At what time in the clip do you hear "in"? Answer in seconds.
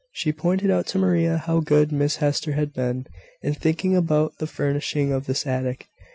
3.43-3.53